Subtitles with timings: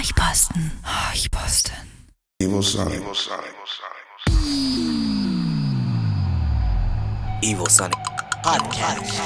[0.00, 0.72] Horchposten.
[0.82, 1.74] Horchposten.
[2.38, 3.02] Evo Sonic.
[7.42, 7.98] Evil Sonic
[8.42, 9.20] Podcast.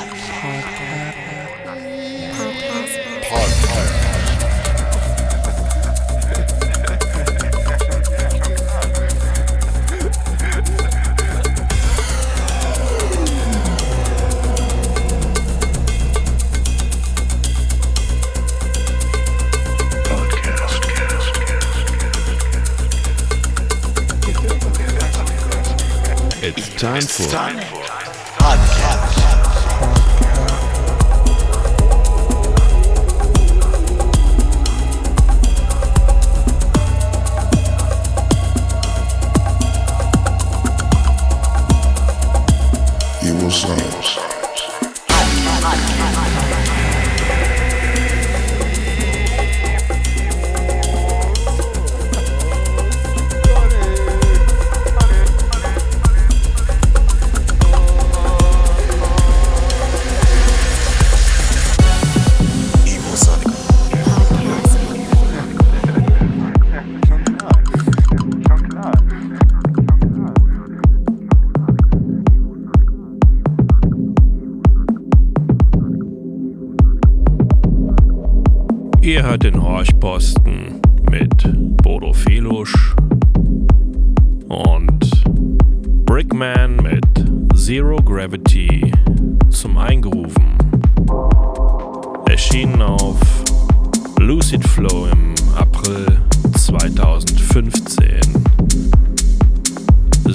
[26.47, 27.57] It's time it's for time
[28.37, 29.15] podcast.
[43.23, 43.84] You will sign.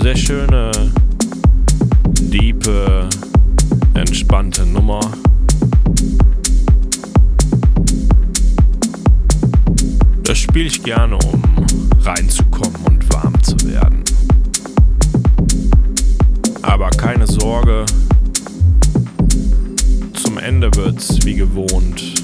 [0.09, 0.71] Sehr schöne,
[2.19, 3.07] diepe,
[3.93, 4.99] entspannte Nummer.
[10.23, 11.43] Das spiele ich gerne, um
[12.01, 14.03] reinzukommen und warm zu werden.
[16.63, 17.85] Aber keine Sorge,
[20.23, 22.15] zum Ende wird's wie gewohnt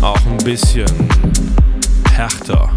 [0.00, 0.90] auch ein bisschen
[2.10, 2.71] härter.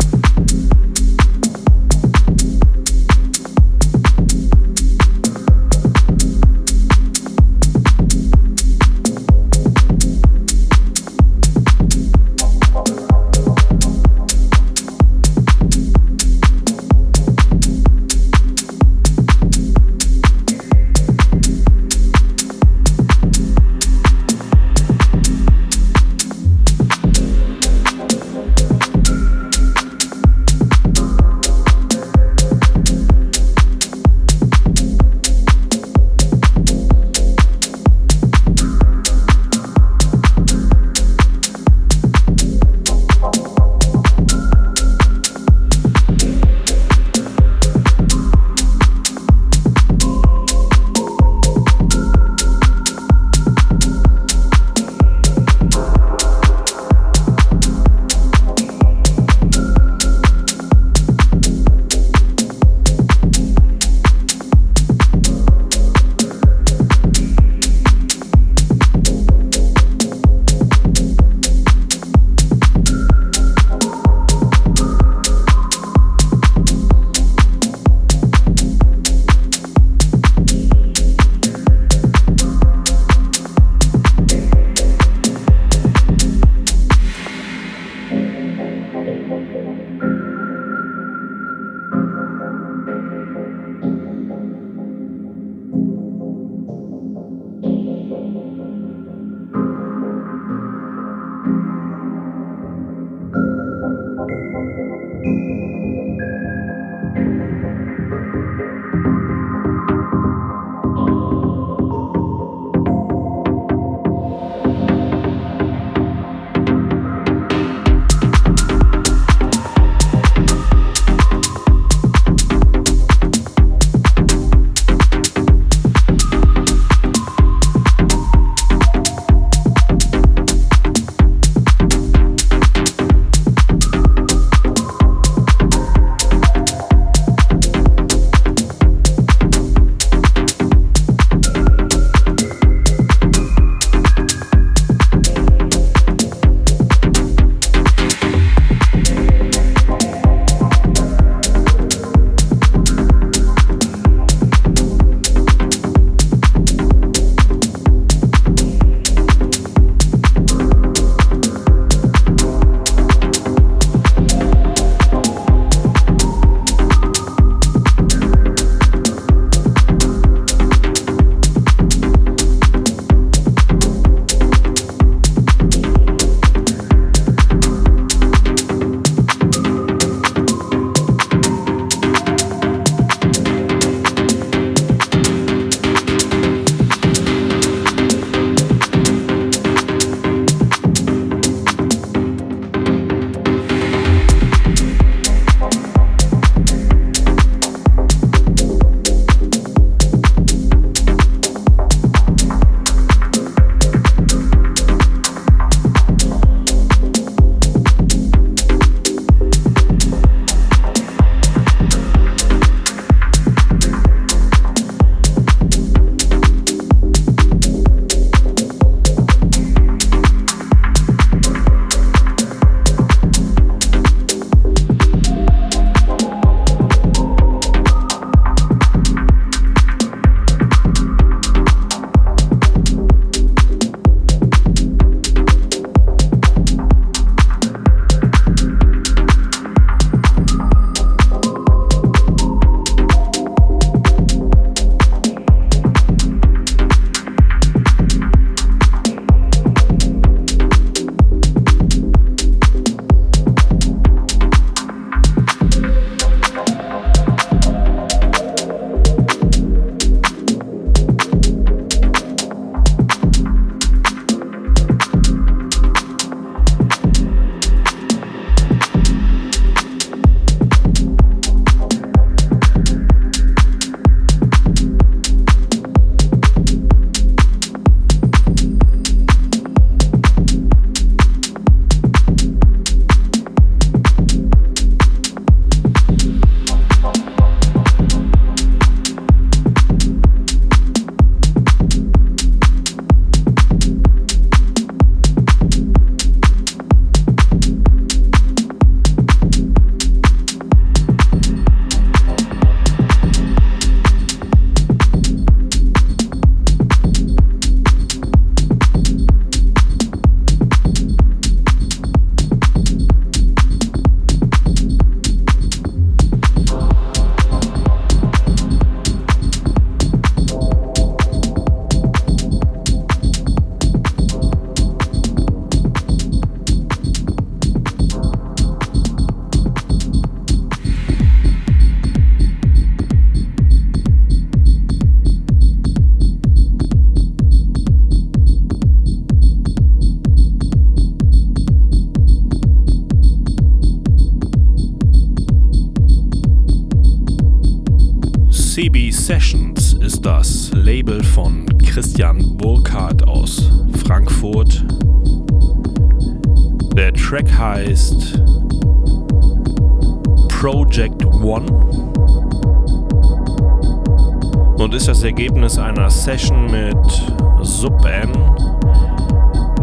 [366.25, 368.31] Session mit Sub N,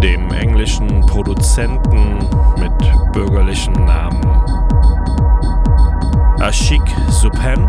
[0.02, 2.18] dem englischen Produzenten
[2.58, 4.20] mit bürgerlichen Namen
[6.40, 7.64] Ashik Subhan,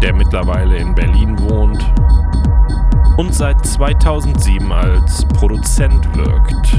[0.00, 1.84] der mittlerweile in Berlin wohnt
[3.16, 6.78] und seit 2007 als Produzent wirkt.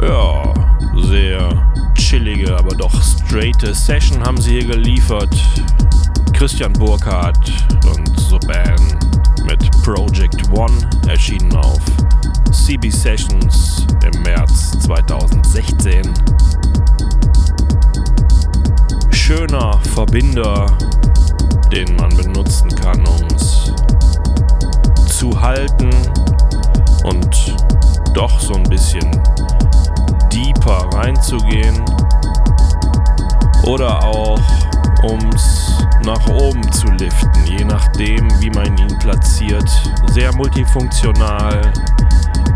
[0.00, 0.54] Ja,
[1.02, 1.50] sehr
[1.96, 5.36] chillige, aber doch straighte Session haben sie hier geliefert.
[6.36, 7.50] Christian Burkhardt
[7.86, 8.76] und Soban
[9.46, 10.76] mit Project One
[11.08, 11.80] erschienen auf
[12.52, 16.02] CB Sessions im März 2016.
[19.10, 20.66] Schöner Verbinder,
[21.72, 23.72] den man benutzen kann, um es
[25.08, 25.90] zu halten
[27.04, 27.56] und
[28.12, 29.10] doch so ein bisschen
[30.30, 31.82] deeper reinzugehen
[33.64, 34.38] oder auch
[35.02, 39.68] ums nach oben zu liften, je nachdem, wie man ihn platziert.
[40.12, 41.72] Sehr multifunktional,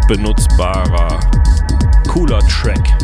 [0.09, 1.21] benutzbarer,
[2.09, 2.97] cooler Track.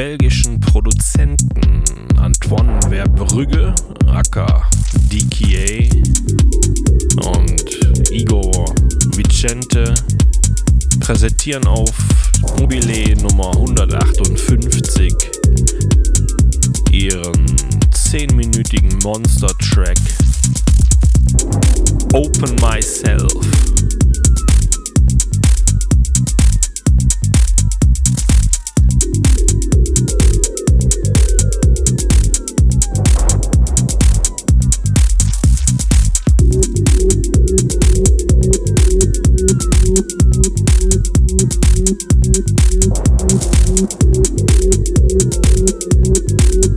[0.00, 0.16] Zwei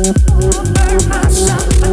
[0.00, 0.14] Over
[1.08, 1.90] myself.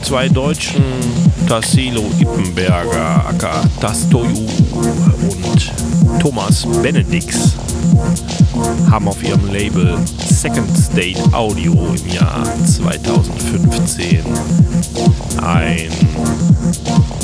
[0.00, 0.82] Zwei Deutschen,
[1.46, 4.46] Tassilo Ippenberger, aka Tastoju
[5.28, 5.72] und
[6.20, 7.54] Thomas Benedix,
[8.90, 14.20] haben auf ihrem Label Second State Audio im Jahr 2015
[15.42, 15.90] ein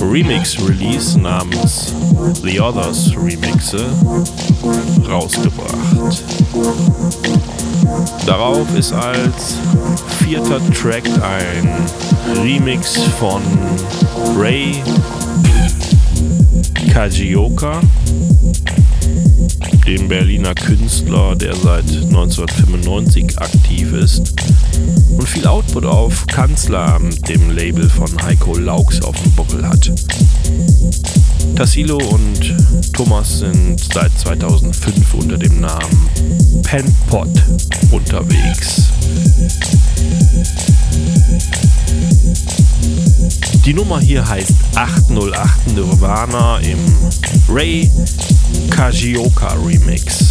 [0.00, 1.94] Remix-Release namens
[2.42, 3.87] The Others Remixe
[5.09, 6.24] rausgebracht.
[8.26, 9.57] Darauf ist als
[10.18, 11.68] vierter Track ein
[12.37, 13.43] Remix von
[14.37, 14.83] Ray
[16.93, 17.81] Kajioka,
[19.87, 24.35] dem Berliner Künstler, der seit 1995 aktiv ist
[25.17, 29.91] und viel Output auf Kanzler, dem Label von Heiko Laux auf dem Buckel hat.
[31.57, 32.57] Tassilo und
[32.93, 36.09] Thomas sind seit 2005 unter dem Namen
[36.62, 37.31] Penpot
[37.91, 38.98] unterwegs.
[43.68, 46.78] Die Nummer hier heißt 808 Nirvana im
[47.50, 47.90] Ray
[48.70, 50.28] Kajioka Remix.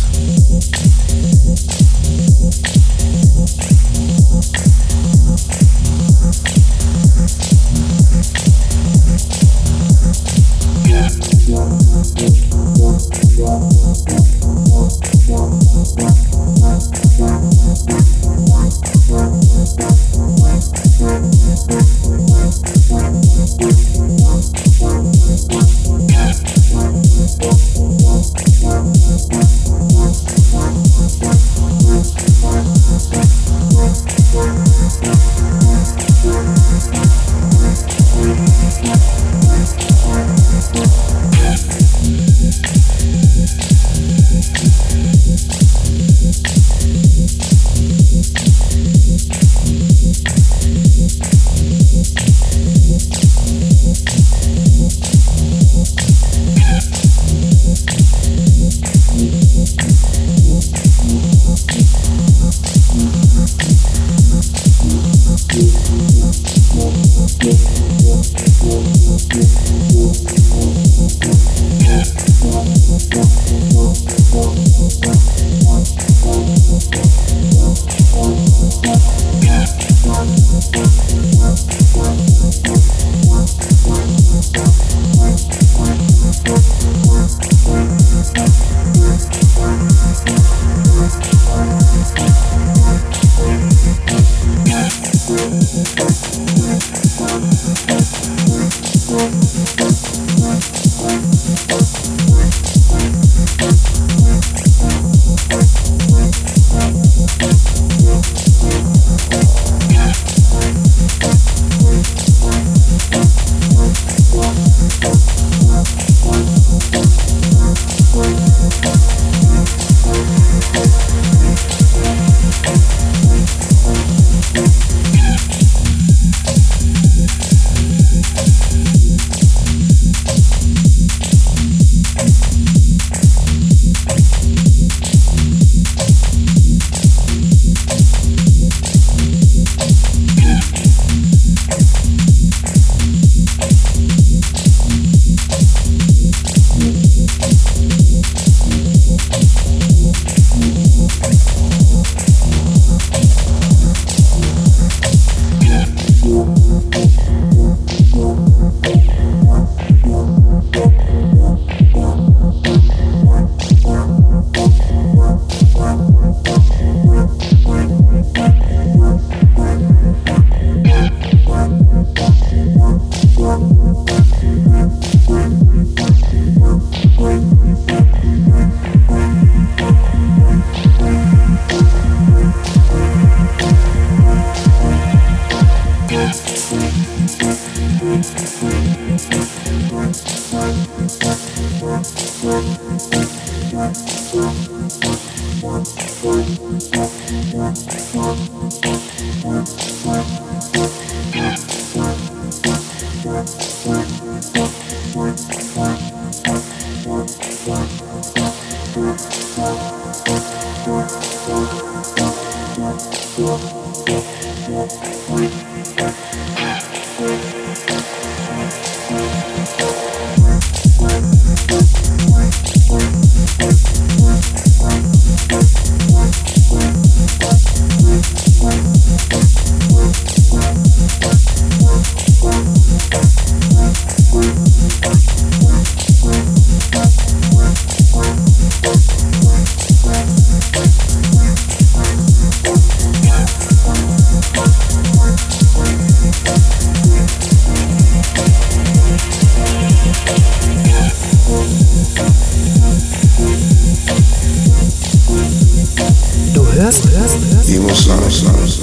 [256.87, 258.79] Emo Sounds.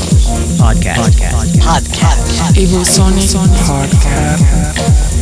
[0.59, 1.01] Podcast.
[1.01, 1.57] Podcast.
[1.57, 2.55] Podcast.
[2.55, 5.14] Evo Sonic Podcast.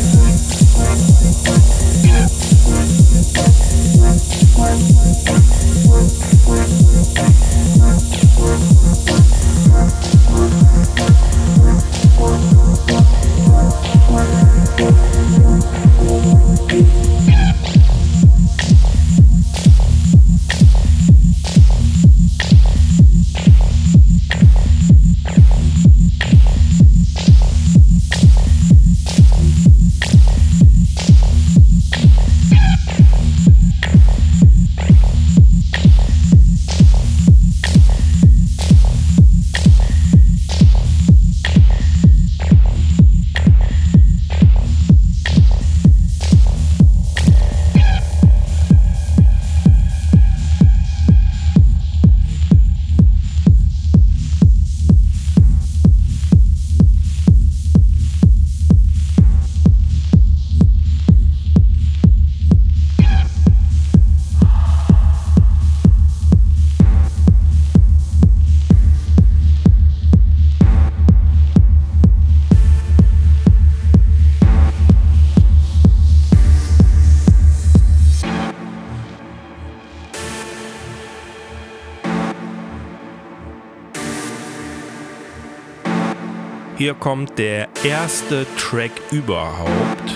[86.92, 90.12] Hier kommt der erste Track überhaupt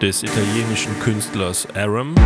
[0.00, 2.16] des italienischen Künstlers Aram.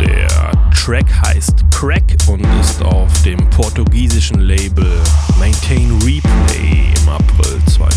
[0.00, 4.90] Der Track heißt Crack und ist auf dem portugiesischen Label
[5.38, 7.87] Maintain Replay im April 2016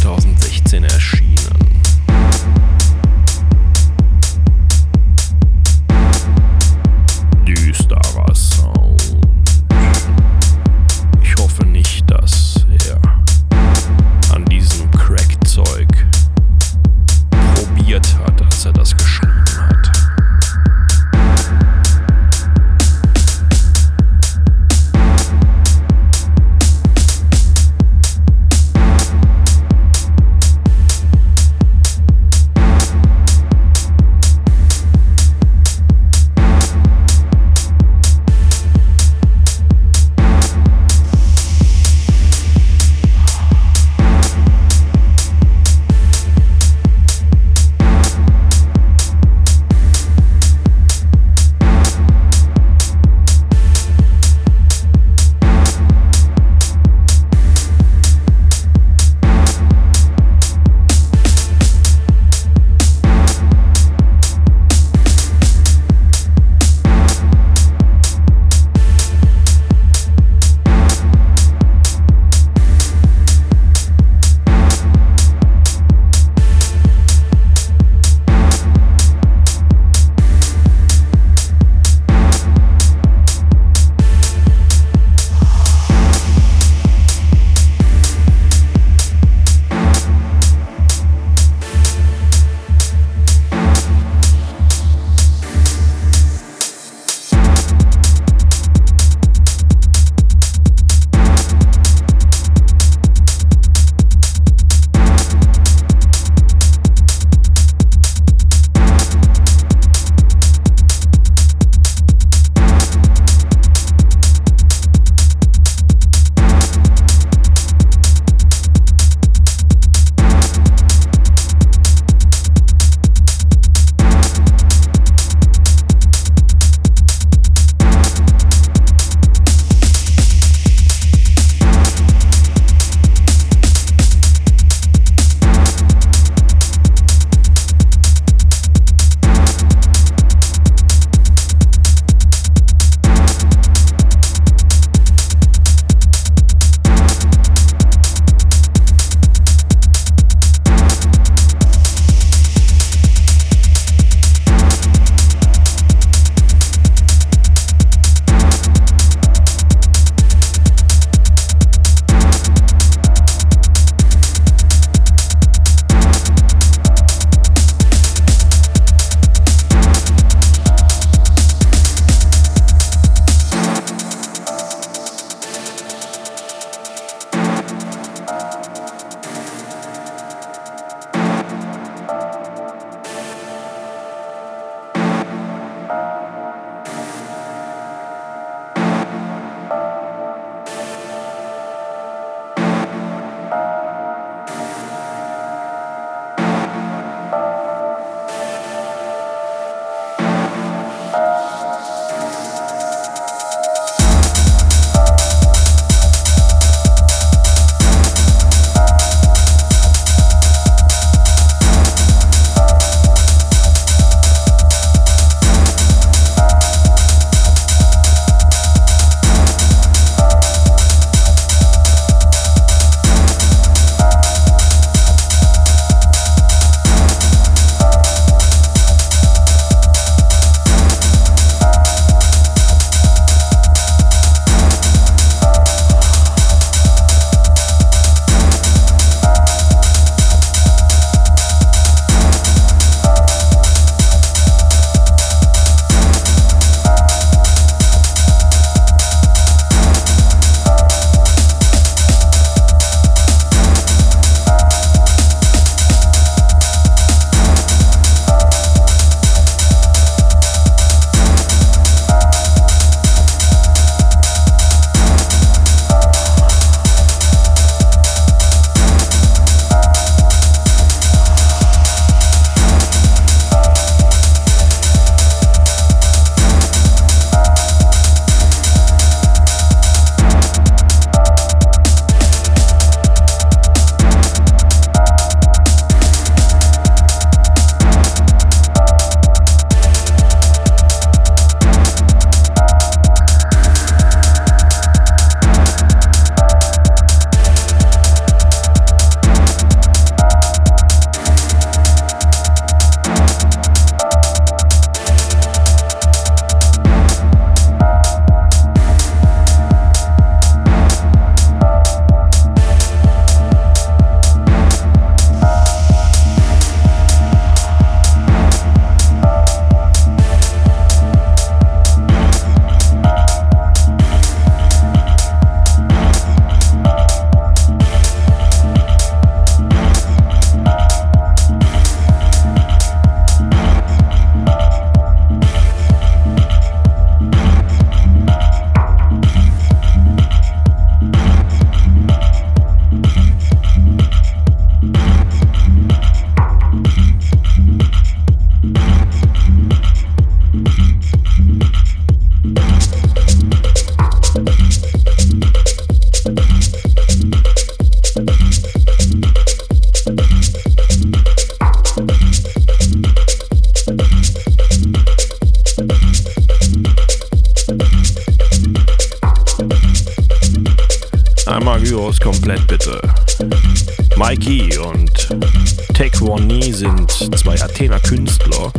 [377.81, 378.71] Athener Künstler,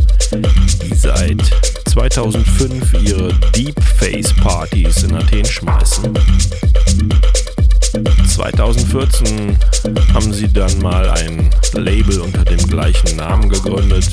[0.81, 1.43] die seit
[1.87, 6.15] 2005 ihre Deep Face Partys in Athen schmeißen.
[8.29, 9.59] 2014
[10.15, 14.09] haben sie dann mal ein Label unter dem gleichen Namen gegründet.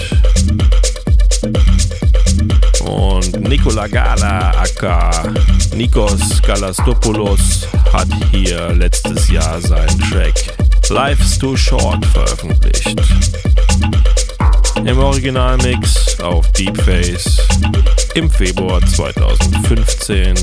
[2.80, 5.32] Und Nikola Gala aka
[5.76, 10.34] Nikos Galastopoulos hat hier letztes Jahr seinen Track
[10.90, 12.96] Life's Too Short veröffentlicht.
[14.86, 17.48] Im Originalmix auf Deepface
[18.16, 20.36] im Februar 2015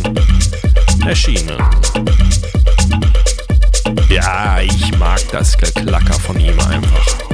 [1.06, 1.56] erschienen.
[4.08, 7.25] Ja, ich mag das Geklacker von ihm einfach.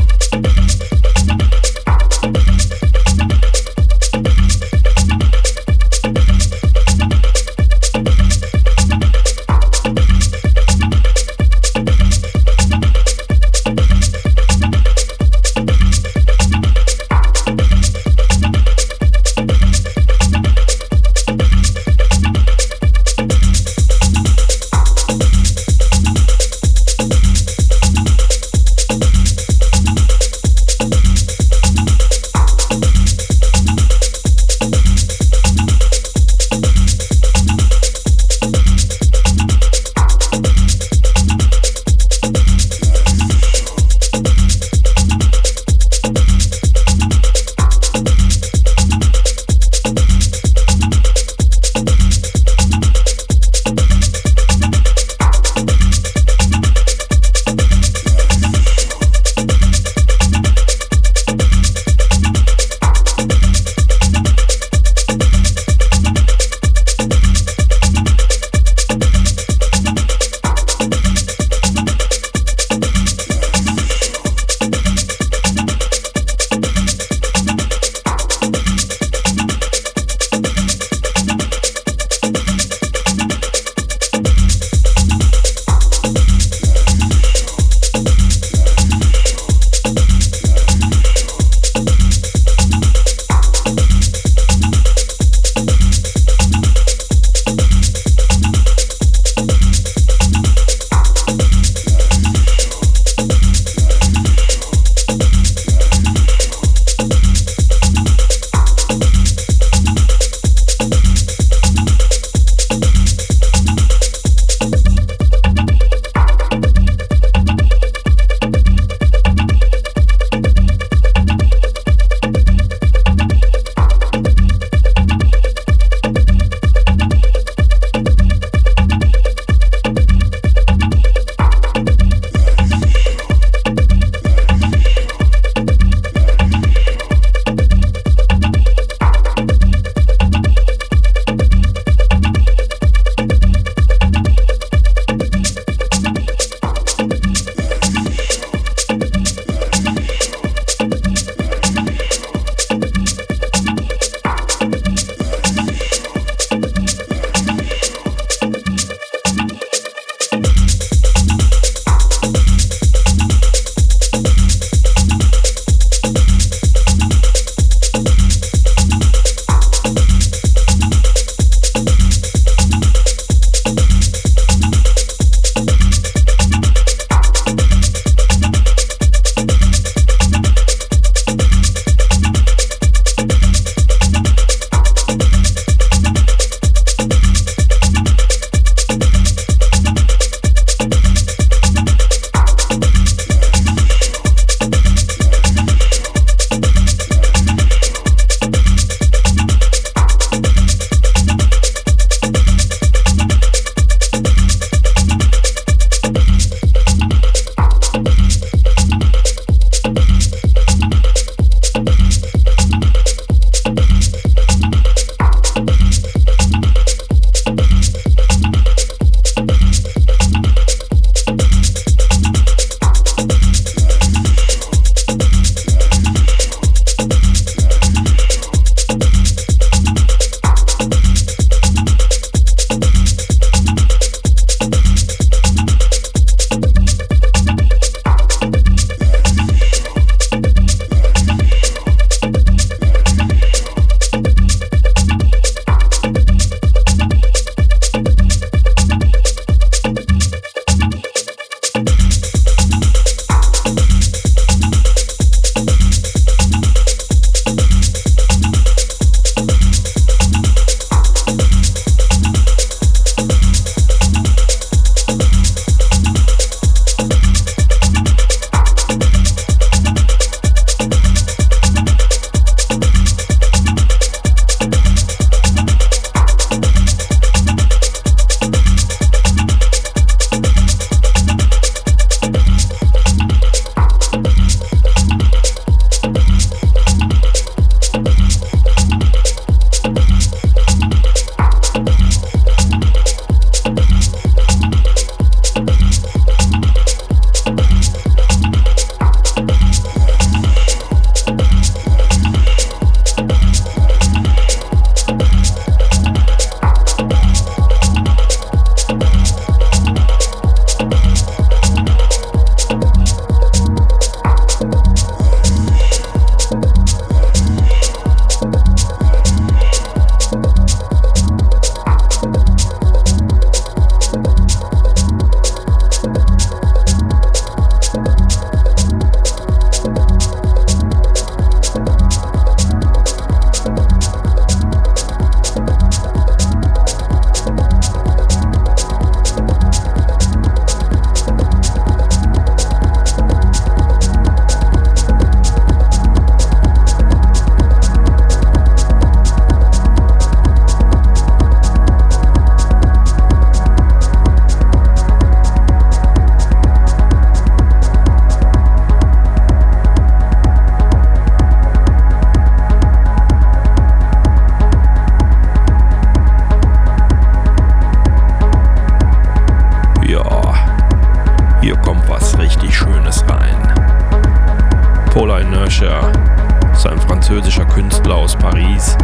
[377.22, 378.96] Französischer Künstler aus Paris,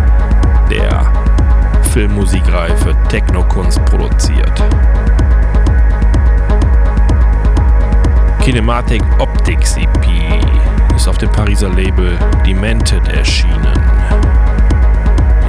[0.71, 1.07] der
[1.93, 4.53] Filmmusikreife Technokunst produziert.
[8.43, 10.07] Kinematic Optics EP
[10.97, 13.81] ist auf dem Pariser Label Demented erschienen.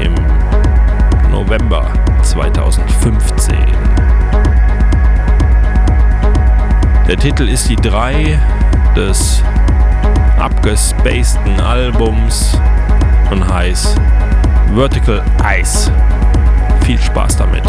[0.02, 0.14] Im
[1.32, 1.92] November
[2.22, 3.58] 2015.
[7.08, 8.40] Der Titel ist die 3
[8.96, 9.44] des
[10.40, 12.58] abgespaceden Albums
[13.30, 14.00] und heißt
[14.74, 15.24] Vertical
[15.60, 15.92] Ice.
[16.82, 17.64] Viel Spaß damit.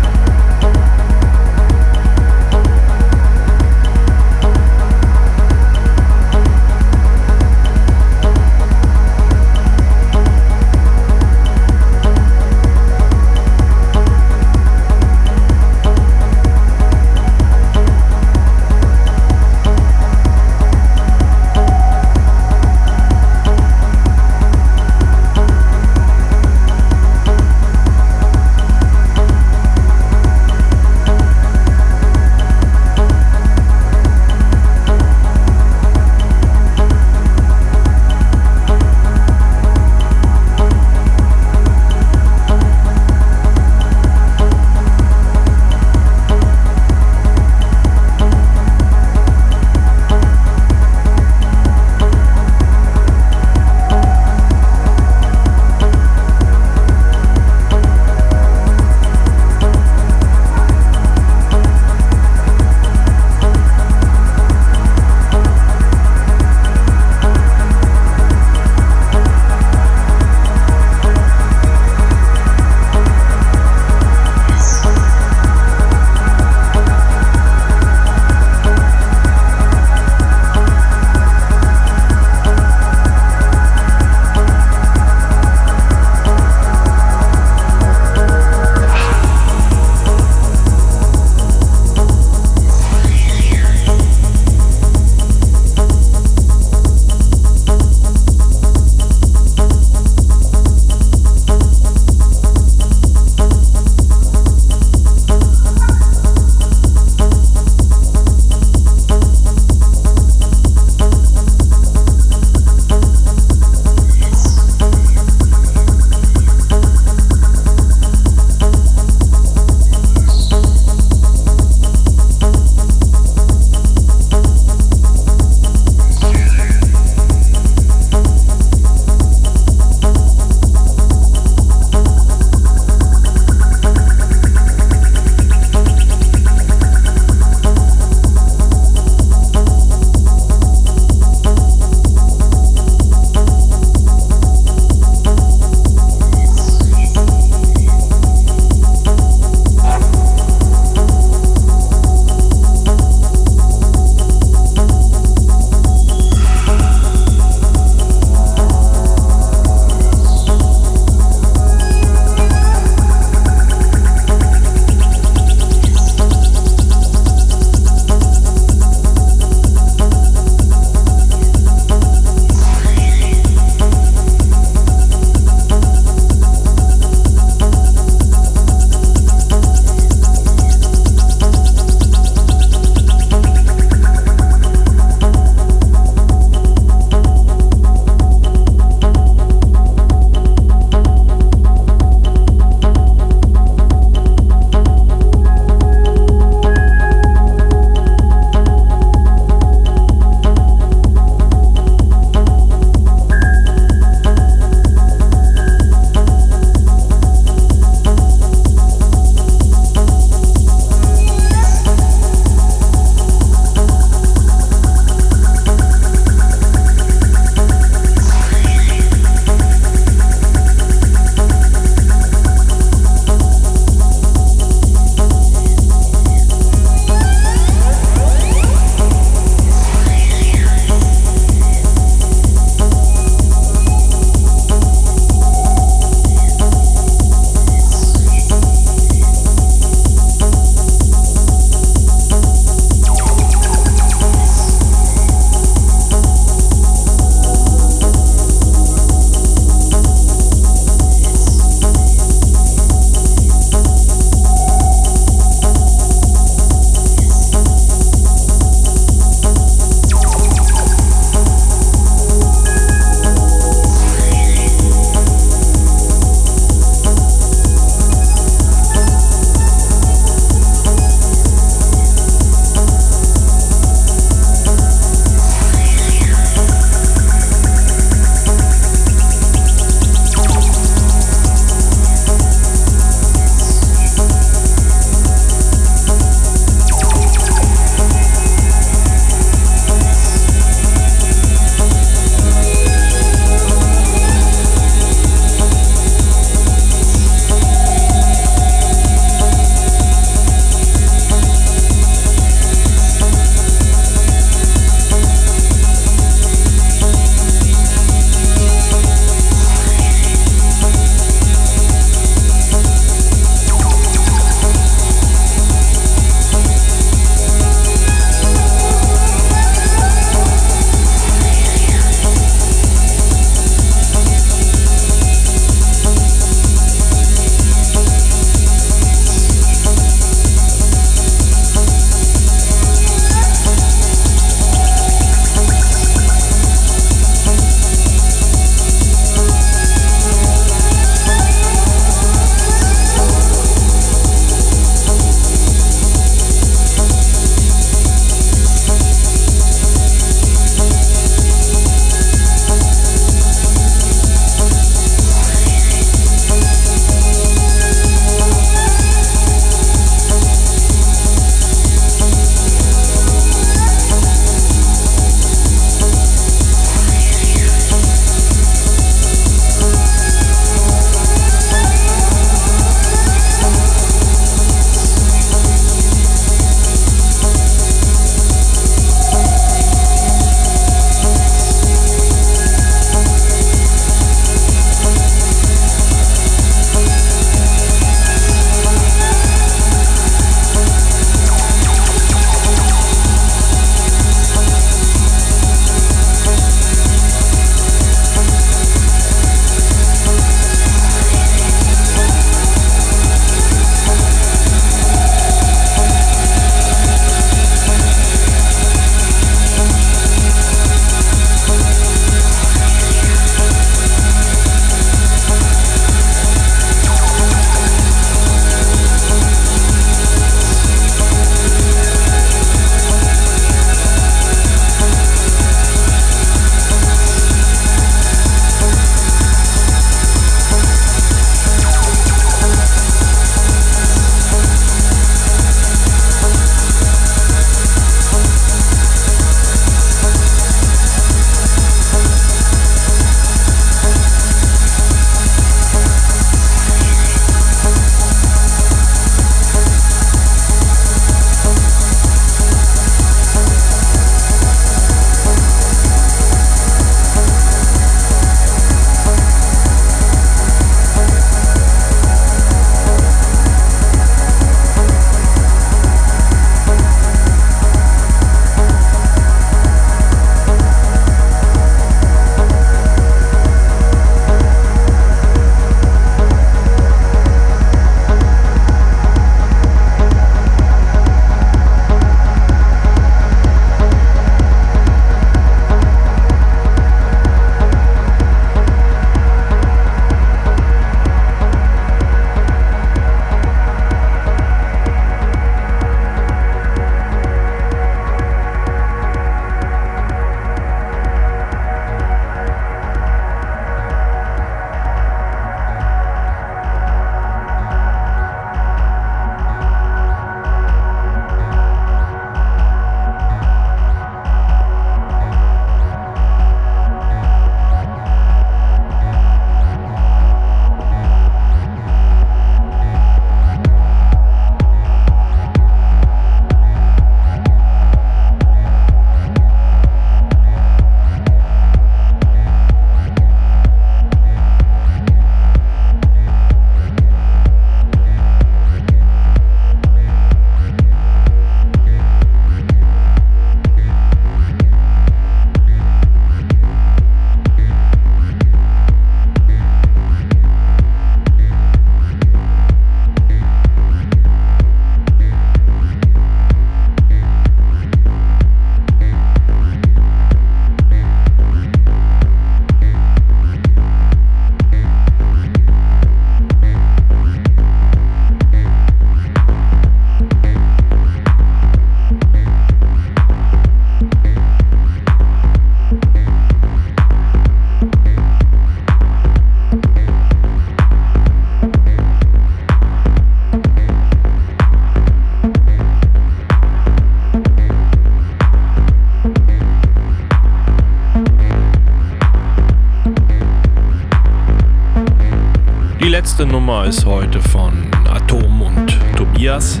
[597.06, 600.00] Ist heute von Atom und Tobias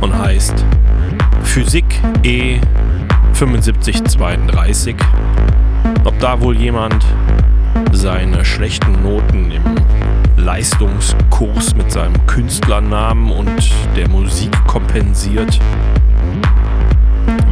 [0.00, 0.64] und heißt
[1.42, 1.84] Physik
[2.22, 2.58] E
[3.32, 4.96] 7532.
[6.04, 7.04] Ob da wohl jemand
[7.92, 9.62] seine schlechten Noten im
[10.36, 15.58] Leistungskurs mit seinem Künstlernamen und der Musik kompensiert,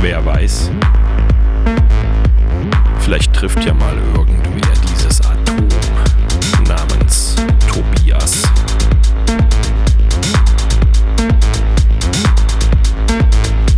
[0.01, 0.71] wer weiß.
[2.99, 4.76] Vielleicht trifft ja mal irgendwer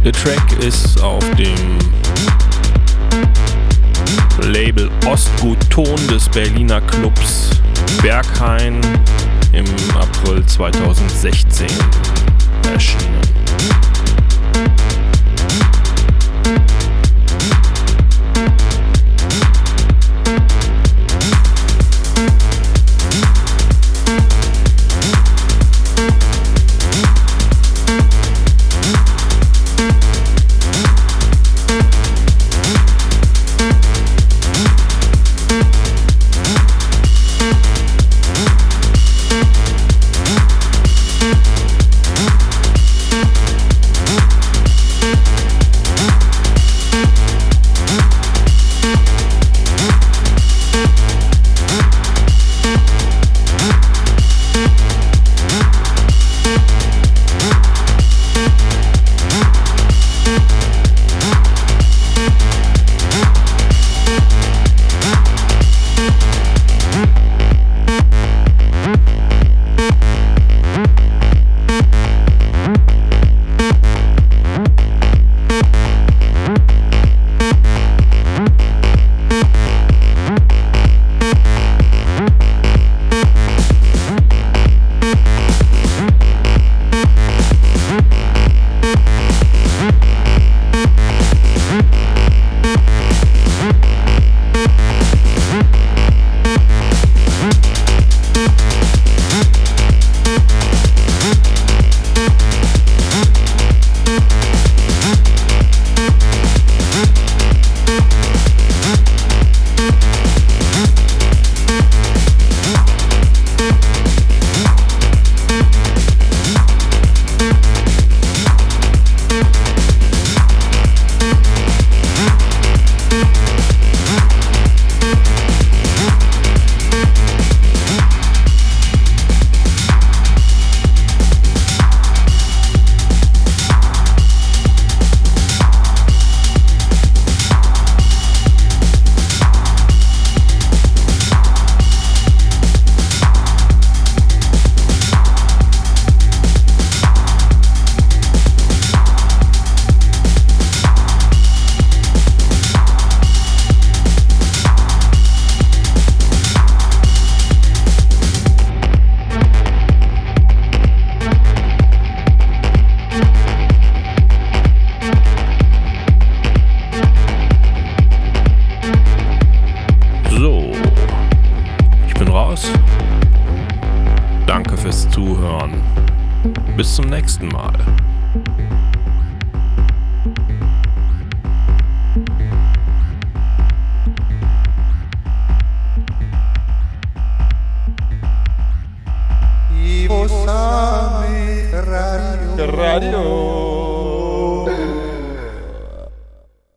[0.09, 1.79] Der Track ist auf dem
[4.41, 7.51] Label Ostgut-Ton des Berliner Clubs
[8.01, 8.81] Berghain
[9.53, 11.67] im April 2016
[12.73, 13.21] erschienen.